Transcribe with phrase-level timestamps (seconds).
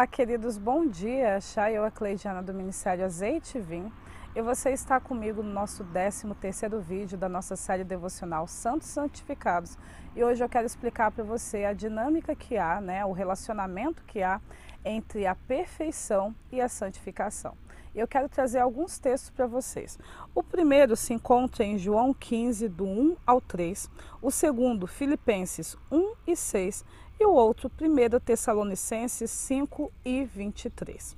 [0.00, 1.38] Olá, queridos, bom dia.
[1.42, 3.92] Chay, eu, a Cleidiana do Ministério Azeite e Vinho.
[4.34, 9.76] E você está comigo no nosso 13 terceiro vídeo da nossa série devocional Santos Santificados.
[10.16, 14.22] E hoje eu quero explicar para você a dinâmica que há, né, o relacionamento que
[14.22, 14.40] há
[14.86, 17.54] entre a perfeição e a santificação.
[17.94, 19.98] Eu quero trazer alguns textos para vocês.
[20.34, 23.90] O primeiro se encontra em João 15, do 1 ao 3.
[24.22, 26.86] O segundo, Filipenses 1 e 6
[27.20, 31.14] e o outro, 1 Tessalonicenses 5 e 23.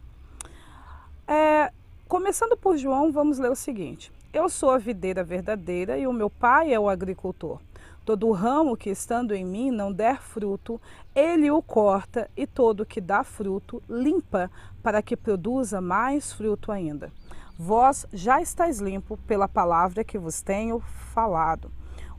[1.29, 1.73] É,
[2.09, 6.29] começando por João, vamos ler o seguinte: Eu sou a videira verdadeira e o meu
[6.29, 7.60] pai é o agricultor.
[8.05, 10.80] Todo ramo que estando em mim não der fruto,
[11.15, 14.51] ele o corta, e todo que dá fruto, limpa,
[14.82, 17.12] para que produza mais fruto ainda.
[17.57, 20.80] Vós já estáis limpo pela palavra que vos tenho
[21.15, 21.71] falado.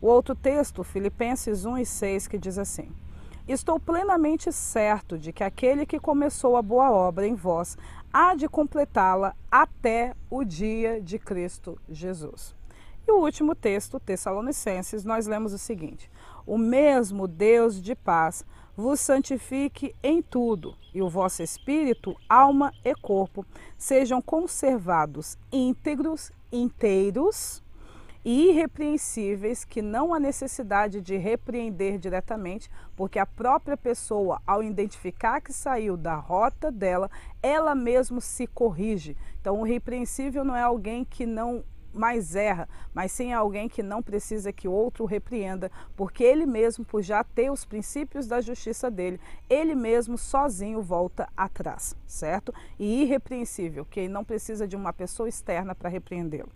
[0.01, 2.89] O outro texto, Filipenses 1 e 6, que diz assim:
[3.47, 7.77] Estou plenamente certo de que aquele que começou a boa obra em vós
[8.11, 12.55] há de completá-la até o dia de Cristo Jesus.
[13.05, 16.09] E o último texto, Tessalonicenses, nós lemos o seguinte:
[16.45, 18.45] O mesmo Deus de paz
[18.77, 23.45] vos santifique em tudo, e o vosso espírito, alma e corpo
[23.77, 27.62] sejam conservados íntegros, inteiros
[28.23, 35.41] e irrepreensíveis, que não há necessidade de repreender diretamente, porque a própria pessoa, ao identificar
[35.41, 37.09] que saiu da rota dela,
[37.41, 39.17] ela mesma se corrige.
[39.41, 41.63] Então, o repreensível não é alguém que não
[41.93, 47.01] mais erra, mas sim alguém que não precisa que outro repreenda, porque ele mesmo, por
[47.01, 49.19] já ter os princípios da justiça dele,
[49.49, 52.53] ele mesmo sozinho volta atrás, certo?
[52.79, 56.49] E irrepreensível, que não precisa de uma pessoa externa para repreendê-lo.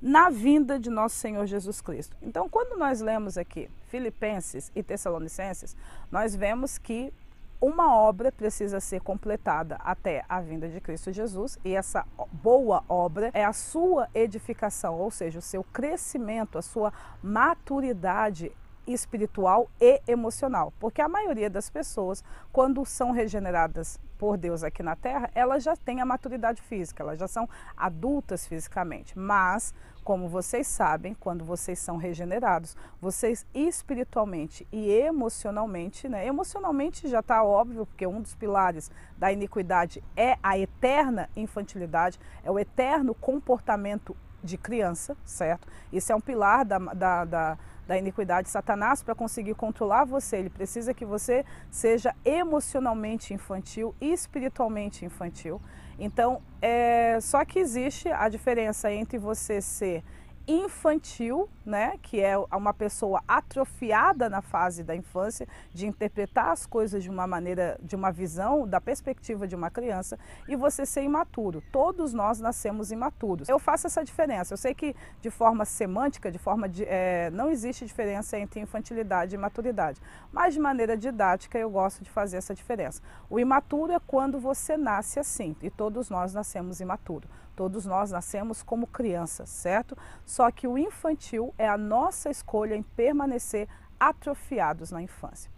[0.00, 2.16] Na vinda de nosso Senhor Jesus Cristo.
[2.22, 5.76] Então, quando nós lemos aqui Filipenses e Tessalonicenses,
[6.10, 7.12] nós vemos que
[7.60, 13.30] uma obra precisa ser completada até a vinda de Cristo Jesus e essa boa obra
[13.32, 16.92] é a sua edificação, ou seja, o seu crescimento, a sua
[17.22, 18.52] maturidade
[18.86, 22.22] espiritual e emocional, porque a maioria das pessoas,
[22.52, 27.18] quando são regeneradas por Deus aqui na Terra, elas já têm a maturidade física, elas
[27.18, 34.90] já são adultas fisicamente, mas como vocês sabem, quando vocês são regenerados, vocês espiritualmente e
[34.90, 36.26] emocionalmente, né?
[36.26, 42.50] Emocionalmente já está óbvio, porque um dos pilares da iniquidade é a eterna infantilidade, é
[42.50, 45.66] o eterno comportamento de criança, certo?
[45.90, 48.48] Isso é um pilar da, da, da da iniquidade.
[48.48, 55.60] Satanás, para conseguir controlar você, ele precisa que você seja emocionalmente infantil e espiritualmente infantil.
[55.98, 60.02] Então, é, só que existe a diferença entre você ser
[60.46, 67.02] infantil, né, que é uma pessoa atrofiada na fase da infância, de interpretar as coisas
[67.02, 71.62] de uma maneira, de uma visão, da perspectiva de uma criança, e você ser imaturo.
[71.72, 73.48] Todos nós nascemos imaturos.
[73.48, 74.52] Eu faço essa diferença.
[74.52, 79.34] Eu sei que de forma semântica, de forma de, é, não existe diferença entre infantilidade
[79.34, 80.00] e maturidade,
[80.30, 83.02] mas de maneira didática eu gosto de fazer essa diferença.
[83.30, 87.28] O imaturo é quando você nasce assim, e todos nós nascemos imaturos.
[87.56, 89.96] Todos nós nascemos como crianças, certo?
[90.24, 95.50] Só que o infantil é a nossa escolha em permanecer atrofiados na infância.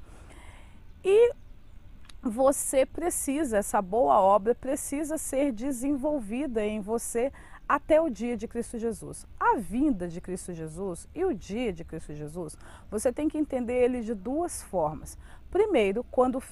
[1.03, 1.33] E
[2.23, 7.33] você precisa, essa boa obra precisa ser desenvolvida em você
[7.69, 9.27] até o dia de Cristo Jesus.
[9.39, 12.57] A vinda de Cristo Jesus e o dia de Cristo Jesus,
[12.91, 15.19] você tem que entender ele de duas formas.
[15.51, 16.43] Primeiro, quando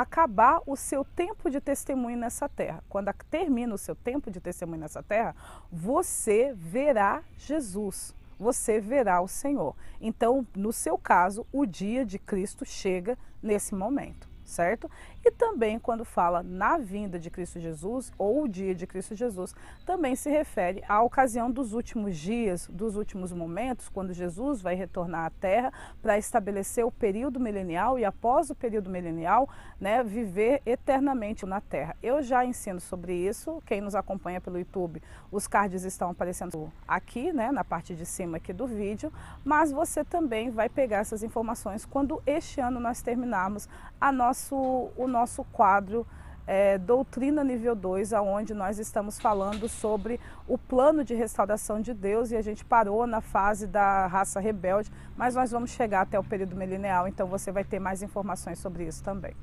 [0.00, 2.84] acabar o seu tempo de testemunho nessa terra.
[2.88, 5.34] Quando termina o seu tempo de testemunho nessa terra,
[5.72, 9.74] você verá Jesus, você verá o Senhor.
[10.00, 14.90] Então, no seu caso, o dia de Cristo chega nesse momento certo?
[15.26, 19.56] E também quando fala na vinda de Cristo Jesus ou o dia de Cristo Jesus,
[19.84, 25.24] também se refere à ocasião dos últimos dias, dos últimos momentos, quando Jesus vai retornar
[25.24, 29.48] à Terra para estabelecer o período milenial e após o período milenial,
[29.80, 31.96] né, viver eternamente na Terra.
[32.00, 35.02] Eu já ensino sobre isso, quem nos acompanha pelo YouTube,
[35.32, 39.12] os cards estão aparecendo aqui, né, na parte de cima aqui do vídeo,
[39.44, 43.68] mas você também vai pegar essas informações quando este ano nós terminarmos
[44.00, 44.54] a nosso,
[44.96, 45.15] o nosso
[45.52, 46.06] quadro
[46.46, 52.30] é, Doutrina Nível 2, onde nós estamos falando sobre o plano de restauração de Deus
[52.30, 56.24] e a gente parou na fase da raça rebelde, mas nós vamos chegar até o
[56.24, 59.34] período milenial, então você vai ter mais informações sobre isso também.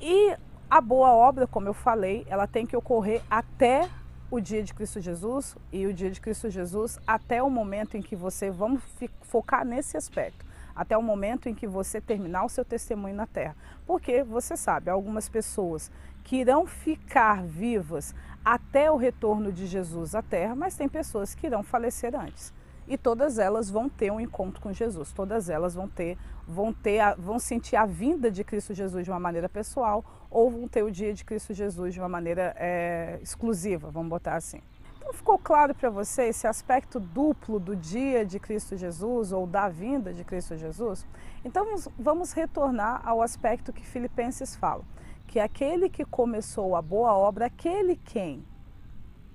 [0.00, 0.36] E
[0.68, 3.88] a boa obra, como eu falei, ela tem que ocorrer até
[4.30, 8.02] o dia de Cristo Jesus e o dia de Cristo Jesus até o momento em
[8.02, 8.82] que você, vamos
[9.22, 10.44] focar nesse aspecto,
[10.76, 13.56] até o momento em que você terminar o seu testemunho na terra.
[13.86, 15.90] Porque você sabe, algumas pessoas
[16.22, 18.14] que irão ficar vivas
[18.44, 22.52] até o retorno de Jesus à terra, mas tem pessoas que irão falecer antes.
[22.86, 27.00] E todas elas vão ter um encontro com Jesus, todas elas vão ter, vão ter,
[27.16, 30.90] vão sentir a vinda de Cristo Jesus de uma maneira pessoal ou vão ter o
[30.90, 34.60] dia de Cristo Jesus de uma maneira é, exclusiva, vamos botar assim.
[35.06, 39.68] Então ficou claro para você esse aspecto duplo do dia de Cristo Jesus ou da
[39.68, 41.06] vinda de Cristo Jesus?
[41.44, 41.64] Então
[41.96, 44.82] vamos retornar ao aspecto que Filipenses fala,
[45.28, 48.44] que aquele que começou a boa obra, aquele quem?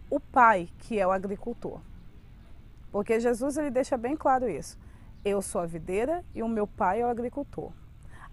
[0.10, 1.80] O Pai, que é o agricultor.
[2.92, 4.78] Porque Jesus ele deixa bem claro isso.
[5.24, 7.72] Eu sou a videira e o meu pai é o agricultor.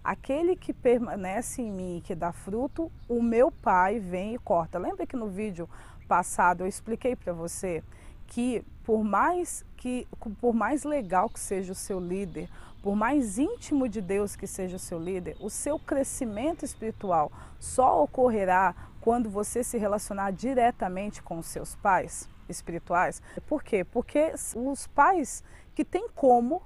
[0.03, 4.77] Aquele que permanece em mim e que dá fruto, o meu pai vem e corta.
[4.79, 5.69] Lembra que no vídeo
[6.09, 7.83] passado eu expliquei para você
[8.25, 10.07] que por mais que
[10.41, 12.49] por mais legal que seja o seu líder,
[12.81, 18.03] por mais íntimo de Deus que seja o seu líder, o seu crescimento espiritual só
[18.03, 23.21] ocorrerá quando você se relacionar diretamente com os seus pais espirituais.
[23.47, 23.83] Por quê?
[23.83, 25.43] Porque os pais
[25.75, 26.61] que têm como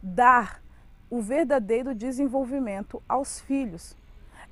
[0.00, 0.62] dar
[1.10, 3.96] o verdadeiro desenvolvimento aos filhos.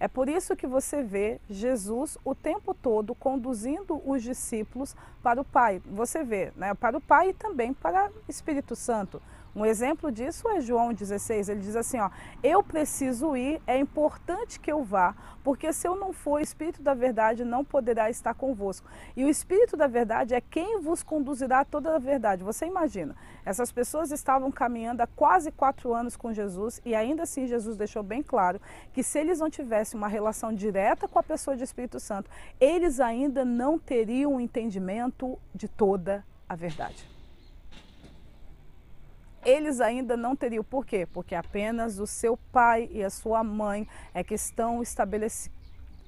[0.04, 5.44] É por isso que você vê Jesus o tempo todo conduzindo os discípulos para o
[5.46, 5.80] Pai.
[5.86, 9.22] Você vê, né, para o Pai e também para o Espírito Santo.
[9.54, 12.10] Um exemplo disso é João 16, ele diz assim, ó,
[12.42, 15.14] eu preciso ir, é importante que eu vá,
[15.44, 18.88] porque se eu não for, o Espírito da verdade não poderá estar convosco.
[19.16, 22.42] E o Espírito da verdade é quem vos conduzirá a toda a verdade.
[22.42, 23.14] Você imagina,
[23.44, 28.02] essas pessoas estavam caminhando há quase quatro anos com Jesus e ainda assim Jesus deixou
[28.02, 28.60] bem claro
[28.92, 32.28] que se eles não tivessem uma relação direta com a pessoa de Espírito Santo,
[32.58, 37.13] eles ainda não teriam o entendimento de toda a verdade
[39.44, 40.64] eles ainda não teriam.
[40.64, 41.06] Por quê?
[41.06, 45.64] Porque apenas o seu pai e a sua mãe é que estão estabelecidos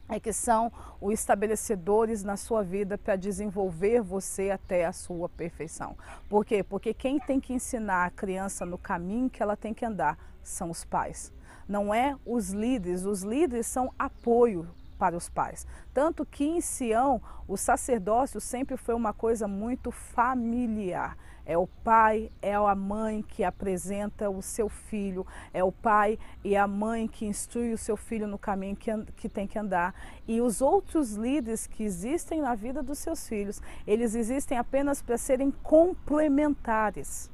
[0.09, 5.97] é que são os estabelecedores na sua vida para desenvolver você até a sua perfeição.
[6.29, 6.63] Por quê?
[6.63, 10.71] Porque quem tem que ensinar a criança no caminho que ela tem que andar são
[10.71, 11.33] os pais.
[11.69, 15.67] Não é os líderes, os líderes são apoio para os pais.
[15.93, 21.17] Tanto que em Sião, o sacerdócio sempre foi uma coisa muito familiar.
[21.49, 26.57] É o pai, é a mãe que apresenta o seu filho, é o pai e
[26.57, 29.95] a mãe que instrui o seu filho no caminho que, que tem que andar.
[30.27, 35.17] E os outros líderes que existem na vida dos seus filhos, eles existem apenas para
[35.17, 37.31] serem complementares.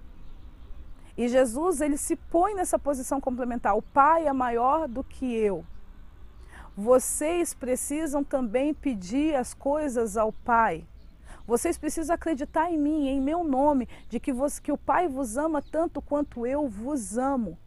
[1.17, 3.75] E Jesus, ele se põe nessa posição complementar.
[3.77, 5.65] O pai é maior do que eu.
[6.77, 10.87] Vocês precisam também pedir as coisas ao pai.
[11.47, 15.37] Vocês precisam acreditar em mim, em meu nome, de que, você, que o Pai vos
[15.37, 17.59] ama tanto quanto eu vos amo.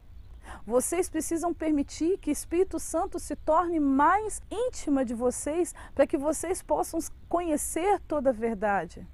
[0.66, 6.62] Vocês precisam permitir que Espírito Santo se torne mais íntima de vocês, para que vocês
[6.62, 9.08] possam conhecer toda a verdade.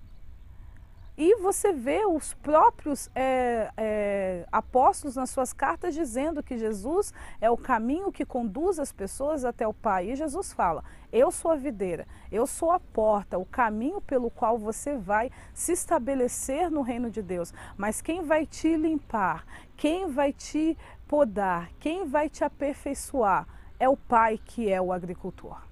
[1.17, 7.49] E você vê os próprios é, é, apóstolos nas suas cartas dizendo que Jesus é
[7.49, 10.09] o caminho que conduz as pessoas até o Pai.
[10.09, 14.57] E Jesus fala: Eu sou a videira, eu sou a porta, o caminho pelo qual
[14.57, 17.53] você vai se estabelecer no reino de Deus.
[17.77, 19.45] Mas quem vai te limpar,
[19.75, 23.45] quem vai te podar, quem vai te aperfeiçoar
[23.77, 25.71] é o Pai que é o agricultor.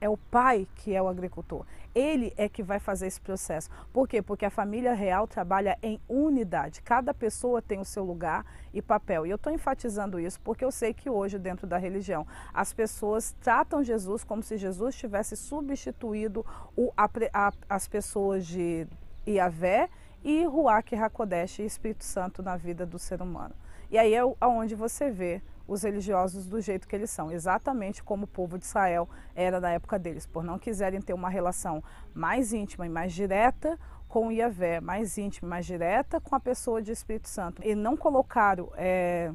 [0.00, 1.66] É o pai que é o agricultor.
[1.94, 3.68] Ele é que vai fazer esse processo.
[3.92, 4.22] Por quê?
[4.22, 6.82] Porque a família real trabalha em unidade.
[6.82, 9.26] Cada pessoa tem o seu lugar e papel.
[9.26, 13.34] E eu estou enfatizando isso porque eu sei que hoje, dentro da religião, as pessoas
[13.40, 16.44] tratam Jesus como se Jesus tivesse substituído
[16.76, 18.86] o, a, a, as pessoas de
[19.26, 19.88] Iavé
[20.22, 23.54] e Ruach Hakodesh e Espírito Santo na vida do ser humano.
[23.90, 28.24] E aí é onde você vê os religiosos do jeito que eles são, exatamente como
[28.24, 32.52] o povo de Israel era na época deles, por não quiserem ter uma relação mais
[32.52, 37.28] íntima e mais direta com Yahvé, mais íntima, mais direta com a pessoa de Espírito
[37.28, 37.62] Santo.
[37.64, 39.32] E não colocaram é,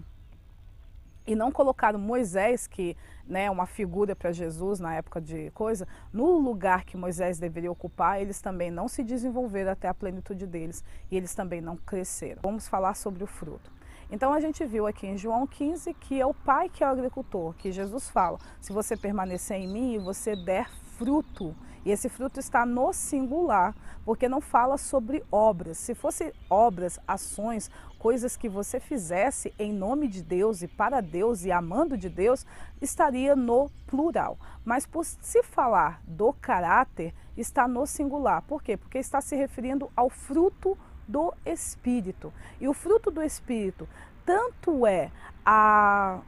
[1.26, 6.38] e não colocaram Moisés, que né, uma figura para Jesus na época de coisa, no
[6.38, 11.16] lugar que Moisés deveria ocupar, eles também não se desenvolveram até a plenitude deles e
[11.16, 12.42] eles também não cresceram.
[12.44, 13.75] Vamos falar sobre o fruto.
[14.12, 16.92] Então a gente viu aqui em João 15 que é o pai que é o
[16.92, 22.10] agricultor, que Jesus fala: se você permanecer em mim e você der fruto, e esse
[22.10, 25.78] fruto está no singular, porque não fala sobre obras.
[25.78, 27.70] Se fosse obras, ações,
[28.00, 32.46] coisas que você fizesse em nome de Deus e para Deus e amando de Deus,
[32.82, 34.38] estaria no plural.
[34.64, 38.42] Mas por se falar do caráter, está no singular.
[38.42, 38.78] Por quê?
[38.78, 40.76] Porque está se referindo ao fruto
[41.08, 42.34] do Espírito.
[42.60, 43.88] E o fruto do Espírito
[44.26, 45.12] tanto é
[45.46, 46.20] a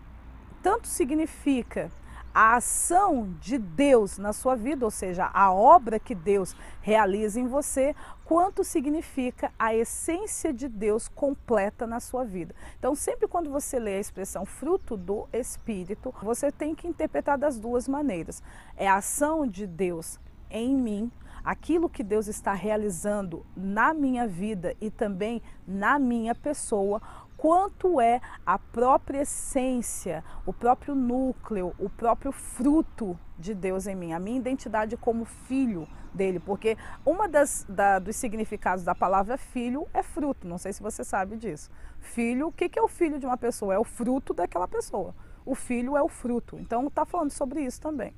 [0.61, 1.91] tanto significa
[2.33, 7.47] a ação de Deus na sua vida, ou seja, a obra que Deus realiza em
[7.47, 12.53] você, quanto significa a essência de Deus completa na sua vida.
[12.77, 17.57] Então, sempre quando você lê a expressão fruto do Espírito, você tem que interpretar das
[17.57, 18.43] duas maneiras.
[18.75, 20.19] É a ação de Deus
[20.51, 21.11] em mim,
[21.47, 27.01] aquilo que Deus está realizando na minha vida e também na minha pessoa,
[27.37, 34.11] quanto é a própria essência, o próprio núcleo, o próprio fruto de Deus em mim,
[34.11, 39.87] a minha identidade como filho dele, porque uma das da, dos significados da palavra filho
[39.93, 40.45] é fruto.
[40.45, 41.71] Não sei se você sabe disso.
[42.01, 43.73] Filho, o que, que é o filho de uma pessoa?
[43.73, 45.15] É o fruto daquela pessoa.
[45.45, 46.59] O filho é o fruto.
[46.59, 48.13] Então está falando sobre isso também.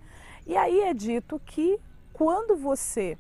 [0.48, 1.80] E aí é dito que
[2.20, 3.18] quando você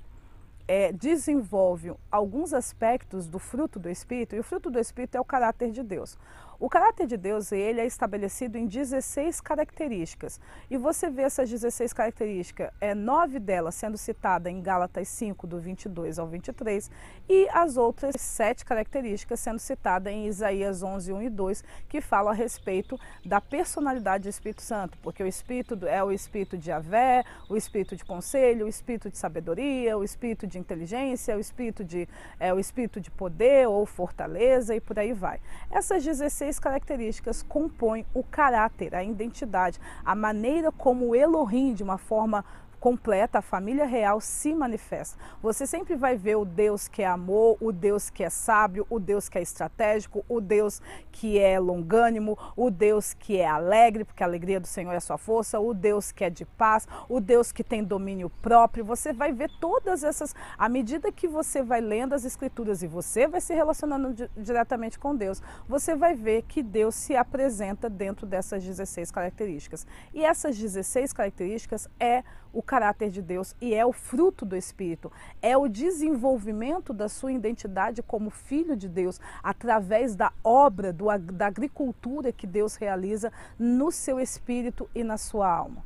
[0.67, 5.23] é, desenvolve alguns aspectos do fruto do Espírito, e o fruto do Espírito é o
[5.23, 6.17] caráter de Deus.
[6.61, 10.41] O caráter de Deus ele é estabelecido em 16 características.
[10.69, 15.57] E você vê essas 16 características, é, nove delas sendo citada em Gálatas 5, do
[15.57, 16.91] 22 ao 23,
[17.29, 22.33] e as outras sete características sendo citadas em Isaías 11, 1 e 2, que falam
[22.33, 27.23] a respeito da personalidade do Espírito Santo, porque o Espírito é o Espírito de Avé,
[27.49, 32.05] o Espírito de conselho, o Espírito de sabedoria, o Espírito de inteligência, o Espírito de,
[32.37, 35.39] é, o espírito de poder ou fortaleza e por aí vai.
[35.71, 41.99] Essas 16 três características compõem o caráter, a identidade, a maneira como Elohim, de uma
[41.99, 42.43] forma
[42.79, 45.17] completa, a família real se manifesta.
[45.41, 49.00] Você sempre vai ver o Deus que é amor, o Deus que é sábio, o
[49.00, 50.81] Deus que é estratégico, o Deus
[51.12, 55.01] que é longânimo, o Deus que é alegre, porque a alegria do Senhor é a
[55.01, 58.86] sua força, o Deus que é de paz, o Deus que tem domínio próprio.
[58.86, 63.27] Você vai ver todas essas, à medida que você vai lendo as Escrituras e você
[63.27, 68.63] vai se relacionando diretamente com Deus, você vai ver que Deus se apresenta dentro dessas
[68.63, 69.86] 16 características.
[70.13, 75.11] E essas 16 características é o caráter de Deus e é o fruto do Espírito.
[75.41, 81.47] É o desenvolvimento da sua identidade como filho de Deus através da obra, do, da
[81.47, 85.83] agricultura que Deus realiza no seu espírito e na sua alma.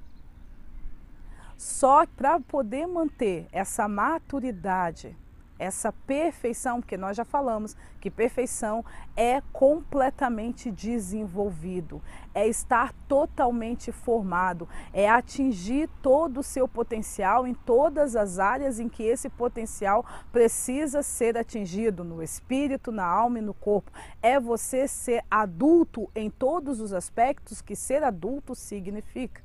[1.57, 5.15] Só para poder manter essa maturidade,
[5.63, 8.83] essa perfeição, porque nós já falamos que perfeição
[9.15, 12.01] é completamente desenvolvido,
[12.33, 18.89] é estar totalmente formado, é atingir todo o seu potencial em todas as áreas em
[18.89, 23.89] que esse potencial precisa ser atingido, no espírito, na alma e no corpo.
[24.21, 29.41] É você ser adulto em todos os aspectos que ser adulto significa.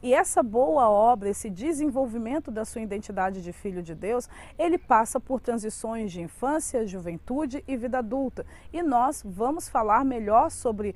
[0.00, 5.18] E essa boa obra, esse desenvolvimento da sua identidade de filho de Deus, ele passa
[5.18, 8.46] por transições de infância, juventude e vida adulta.
[8.72, 10.94] E nós vamos falar melhor sobre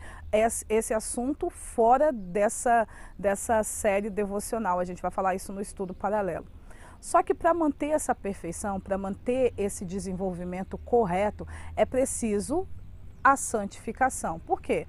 [0.68, 2.87] esse assunto fora dessa,
[3.18, 4.78] dessa série devocional.
[4.78, 6.47] A gente vai falar isso no estudo paralelo.
[7.00, 11.44] Só que para manter essa perfeição, para manter esse desenvolvimento correto,
[11.75, 12.68] é preciso
[13.25, 14.38] a santificação.
[14.38, 14.87] Por quê?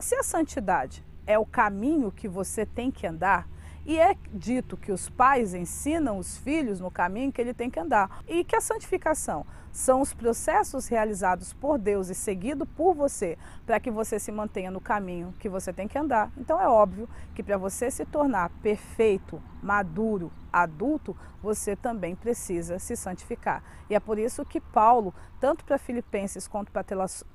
[0.00, 3.48] Se a santidade é o caminho que você tem que andar.
[3.84, 7.78] E é dito que os pais ensinam os filhos no caminho que ele tem que
[7.78, 8.22] andar.
[8.26, 13.78] E que a santificação são os processos realizados por Deus e seguido por você para
[13.78, 16.32] que você se mantenha no caminho que você tem que andar.
[16.38, 22.96] Então é óbvio que para você se tornar perfeito, maduro, adulto, você também precisa se
[22.96, 23.62] santificar.
[23.90, 26.82] E é por isso que Paulo, tanto para Filipenses quanto para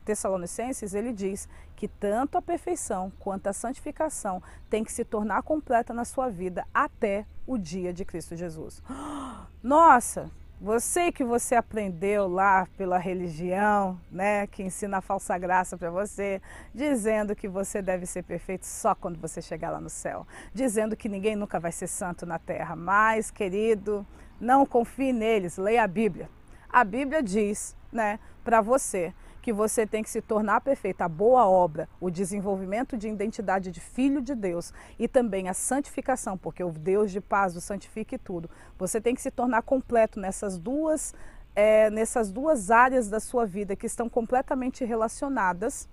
[0.03, 5.93] Tessalonicenses, ele diz que tanto a perfeição quanto a santificação tem que se tornar completa
[5.93, 8.81] na sua vida até o dia de Cristo Jesus.
[9.61, 10.31] Nossa,
[10.61, 16.39] você que você aprendeu lá pela religião, né, que ensina a falsa graça para você,
[16.71, 21.09] dizendo que você deve ser perfeito só quando você chegar lá no céu, dizendo que
[21.09, 22.75] ninguém nunca vai ser santo na terra.
[22.75, 24.05] Mas, querido,
[24.39, 26.29] não confie neles, leia a Bíblia.
[26.69, 31.47] A Bíblia diz, né, para você que você tem que se tornar perfeita, a boa
[31.47, 36.71] obra, o desenvolvimento de identidade de filho de Deus e também a santificação, porque o
[36.71, 38.49] Deus de paz o santifique tudo.
[38.77, 41.13] Você tem que se tornar completo nessas duas,
[41.55, 45.89] é, nessas duas áreas da sua vida que estão completamente relacionadas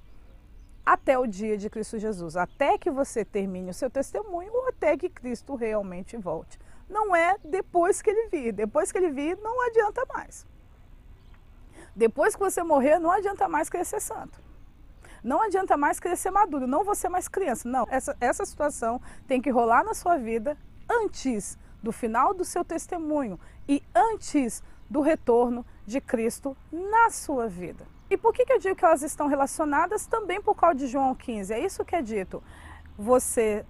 [0.85, 4.97] até o dia de Cristo Jesus, até que você termine o seu testemunho ou até
[4.97, 6.59] que Cristo realmente volte.
[6.88, 10.47] Não é depois que ele vir, depois que ele vir não adianta mais.
[11.99, 14.40] Depois que você morrer, não adianta mais crescer santo.
[15.21, 17.69] Não adianta mais crescer maduro, não você mais criança.
[17.69, 20.57] Não, essa, essa situação tem que rolar na sua vida
[20.88, 23.37] antes do final do seu testemunho
[23.69, 27.85] e antes do retorno de Cristo na sua vida.
[28.09, 30.07] E por que, que eu digo que elas estão relacionadas?
[30.07, 31.52] Também por causa de João 15.
[31.52, 32.40] É isso que é dito.
[32.97, 33.67] Você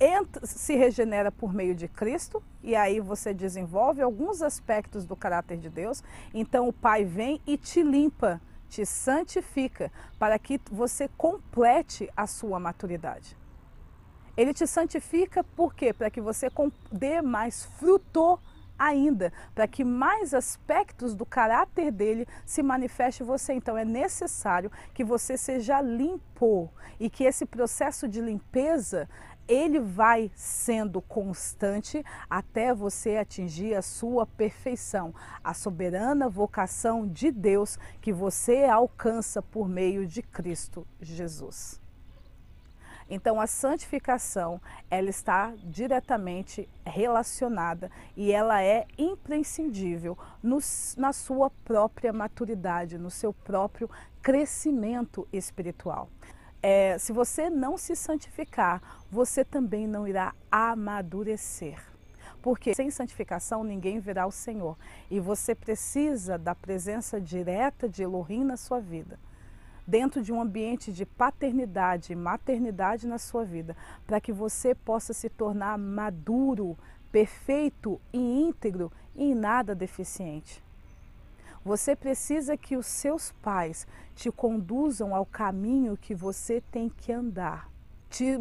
[0.00, 5.58] entra, se regenera por meio de Cristo e aí você desenvolve alguns aspectos do caráter
[5.58, 6.02] de Deus.
[6.32, 12.60] Então o Pai vem e te limpa, te santifica para que você complete a sua
[12.60, 13.36] maturidade.
[14.36, 15.92] Ele te santifica por quê?
[15.92, 16.48] Para que você
[16.92, 18.38] dê mais fruto
[18.78, 23.52] ainda, para que mais aspectos do caráter dele se manifeste em você.
[23.52, 29.08] Então é necessário que você seja limpo e que esse processo de limpeza
[29.48, 37.78] ele vai sendo constante até você atingir a sua perfeição, a soberana vocação de Deus
[38.00, 41.80] que você alcança por meio de Cristo Jesus.
[43.10, 50.58] Então a santificação, ela está diretamente relacionada e ela é imprescindível no,
[50.96, 53.88] na sua própria maturidade, no seu próprio
[54.20, 56.10] crescimento espiritual.
[56.62, 61.80] É, se você não se santificar, você também não irá amadurecer.
[62.42, 64.76] Porque sem santificação ninguém verá o Senhor.
[65.10, 69.18] E você precisa da presença direta de Elohim na sua vida
[69.88, 73.74] dentro de um ambiente de paternidade e maternidade na sua vida,
[74.06, 76.76] para que você possa se tornar maduro,
[77.10, 80.62] perfeito e íntegro e em nada deficiente.
[81.68, 87.70] Você precisa que os seus pais te conduzam ao caminho que você tem que andar.
[88.08, 88.38] Te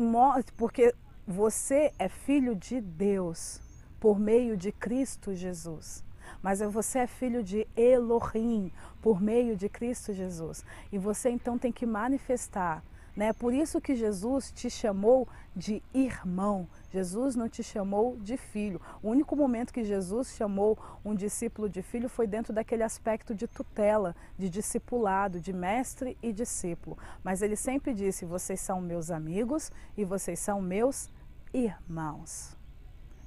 [0.56, 0.96] porque
[1.28, 3.60] você é filho de Deus
[4.00, 6.08] por meio de Cristo Jesus
[6.42, 10.64] mas você é filho de Elohim por meio de Cristo Jesus.
[10.92, 12.84] E você então tem que manifestar.
[13.18, 13.34] Né?
[13.34, 16.68] Por isso que Jesus te chamou de irmão.
[16.92, 18.80] Jesus não te chamou de filho.
[19.02, 23.48] O único momento que Jesus chamou um discípulo de filho foi dentro daquele aspecto de
[23.48, 26.96] tutela, de discipulado, de mestre e discípulo.
[27.24, 31.10] Mas ele sempre disse: vocês são meus amigos e vocês são meus
[31.52, 32.56] irmãos.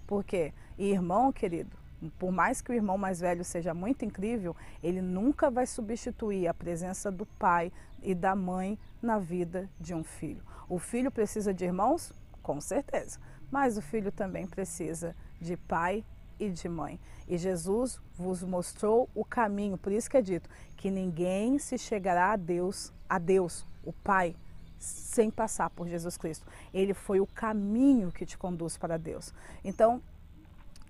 [0.07, 0.53] Por quê?
[0.79, 1.77] E irmão, querido,
[2.19, 6.55] por mais que o irmão mais velho seja muito incrível, ele nunca vai substituir a
[6.55, 10.43] presença do pai e da mãe na vida de um filho.
[10.69, 12.13] O filho precisa de irmãos?
[12.43, 13.19] Com certeza.
[13.51, 16.05] Mas o filho também precisa de pai
[16.39, 16.99] e de mãe.
[17.29, 22.33] E Jesus vos mostrou o caminho, por isso que é dito que ninguém se chegará
[22.33, 24.35] a Deus, a Deus, o Pai,
[24.79, 26.47] sem passar por Jesus Cristo.
[26.73, 29.35] Ele foi o caminho que te conduz para Deus.
[29.63, 30.03] Então,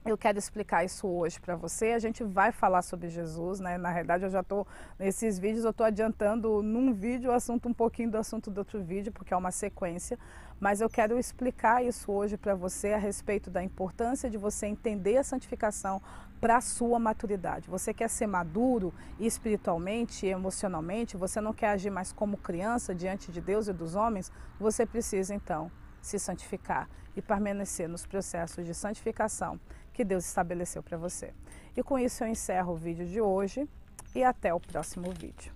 [0.05, 1.93] eu quero explicar isso hoje para você.
[1.93, 3.77] A gente vai falar sobre Jesus, né?
[3.77, 4.67] Na realidade, eu já estou
[4.99, 8.83] nesses vídeos, eu estou adiantando num vídeo o assunto um pouquinho do assunto do outro
[8.83, 10.19] vídeo, porque é uma sequência.
[10.59, 15.19] Mas eu quero explicar isso hoje para você a respeito da importância de você entender
[15.19, 16.01] a santificação
[16.41, 17.69] para a sua maturidade.
[17.69, 23.31] Você quer ser maduro espiritualmente e emocionalmente, você não quer agir mais como criança diante
[23.31, 28.75] de Deus e dos homens, você precisa então se santificar e permanecer nos processos de
[28.75, 29.61] santificação
[29.93, 31.33] que Deus estabeleceu para você.
[31.77, 33.69] E com isso eu encerro o vídeo de hoje
[34.15, 35.53] e até o próximo vídeo.